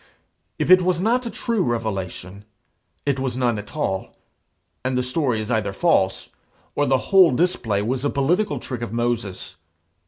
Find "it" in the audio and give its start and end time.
0.71-0.81, 3.05-3.19